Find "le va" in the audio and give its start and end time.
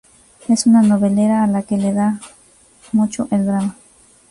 1.77-2.19